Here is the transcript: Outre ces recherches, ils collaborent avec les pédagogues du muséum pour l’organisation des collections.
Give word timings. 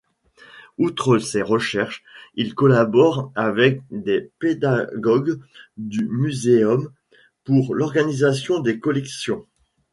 Outre 0.79 1.19
ces 1.19 1.43
recherches, 1.43 2.03
ils 2.33 2.55
collaborent 2.55 3.31
avec 3.35 3.83
les 3.91 4.31
pédagogues 4.39 5.39
du 5.77 6.05
muséum 6.07 6.91
pour 7.43 7.75
l’organisation 7.75 8.61
des 8.61 8.79
collections. 8.79 9.45